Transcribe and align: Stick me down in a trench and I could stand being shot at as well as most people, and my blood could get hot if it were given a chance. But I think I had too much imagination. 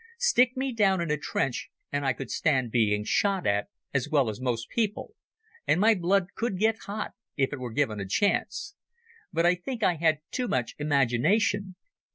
Stick 0.17 0.57
me 0.57 0.73
down 0.73 0.99
in 0.99 1.11
a 1.11 1.17
trench 1.17 1.69
and 1.91 2.03
I 2.03 2.13
could 2.13 2.31
stand 2.31 2.71
being 2.71 3.03
shot 3.03 3.45
at 3.45 3.67
as 3.93 4.09
well 4.09 4.29
as 4.29 4.41
most 4.41 4.67
people, 4.69 5.13
and 5.67 5.79
my 5.79 5.93
blood 5.93 6.29
could 6.33 6.57
get 6.57 6.79
hot 6.87 7.11
if 7.37 7.53
it 7.53 7.59
were 7.59 7.69
given 7.71 7.99
a 7.99 8.07
chance. 8.07 8.73
But 9.31 9.45
I 9.45 9.53
think 9.53 9.83
I 9.83 9.97
had 9.97 10.21
too 10.31 10.47
much 10.47 10.73
imagination. 10.79 11.75